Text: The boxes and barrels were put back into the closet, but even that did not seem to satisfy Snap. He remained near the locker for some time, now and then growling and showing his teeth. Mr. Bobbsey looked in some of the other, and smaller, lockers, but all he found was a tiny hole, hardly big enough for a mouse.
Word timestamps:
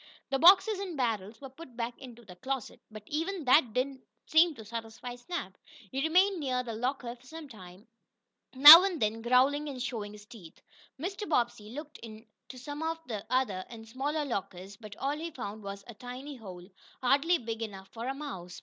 The 0.31 0.39
boxes 0.39 0.79
and 0.79 0.97
barrels 0.97 1.39
were 1.39 1.49
put 1.51 1.77
back 1.77 1.95
into 1.99 2.25
the 2.25 2.35
closet, 2.35 2.81
but 2.89 3.03
even 3.05 3.45
that 3.45 3.71
did 3.71 3.85
not 3.87 3.99
seem 4.25 4.55
to 4.55 4.65
satisfy 4.65 5.15
Snap. 5.15 5.55
He 5.91 6.01
remained 6.01 6.39
near 6.39 6.63
the 6.63 6.73
locker 6.73 7.15
for 7.15 7.27
some 7.27 7.47
time, 7.47 7.87
now 8.55 8.83
and 8.83 8.99
then 8.99 9.21
growling 9.21 9.69
and 9.69 9.79
showing 9.79 10.13
his 10.13 10.25
teeth. 10.25 10.59
Mr. 10.99 11.29
Bobbsey 11.29 11.69
looked 11.69 11.99
in 11.99 12.25
some 12.51 12.81
of 12.81 12.97
the 13.07 13.23
other, 13.29 13.63
and 13.69 13.87
smaller, 13.87 14.25
lockers, 14.25 14.75
but 14.75 14.95
all 14.97 15.15
he 15.19 15.29
found 15.29 15.61
was 15.61 15.83
a 15.85 15.93
tiny 15.93 16.35
hole, 16.35 16.67
hardly 17.03 17.37
big 17.37 17.61
enough 17.61 17.89
for 17.89 18.07
a 18.07 18.15
mouse. 18.15 18.59